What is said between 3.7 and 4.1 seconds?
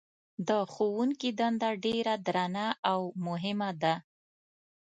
ده.